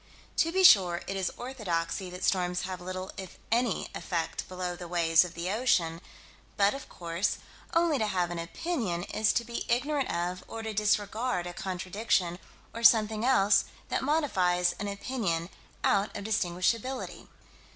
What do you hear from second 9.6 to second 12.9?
ignorant of, or to disregard a contradiction, or